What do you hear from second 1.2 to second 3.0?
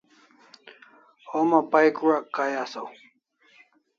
Homa pay q'uak kai asaw